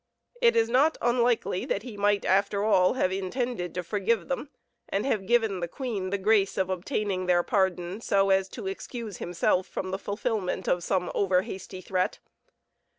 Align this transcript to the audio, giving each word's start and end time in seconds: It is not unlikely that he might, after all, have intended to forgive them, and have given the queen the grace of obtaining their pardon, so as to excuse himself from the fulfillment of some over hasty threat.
It 0.41 0.55
is 0.55 0.67
not 0.67 0.97
unlikely 0.99 1.63
that 1.65 1.83
he 1.83 1.95
might, 1.95 2.25
after 2.25 2.63
all, 2.63 2.93
have 2.93 3.11
intended 3.11 3.75
to 3.75 3.83
forgive 3.83 4.29
them, 4.29 4.49
and 4.89 5.05
have 5.05 5.27
given 5.27 5.59
the 5.59 5.67
queen 5.67 6.09
the 6.09 6.17
grace 6.17 6.57
of 6.57 6.71
obtaining 6.71 7.27
their 7.27 7.43
pardon, 7.43 8.01
so 8.01 8.31
as 8.31 8.49
to 8.49 8.65
excuse 8.65 9.17
himself 9.17 9.67
from 9.67 9.91
the 9.91 9.99
fulfillment 9.99 10.67
of 10.67 10.83
some 10.83 11.11
over 11.13 11.43
hasty 11.43 11.81
threat. 11.81 12.17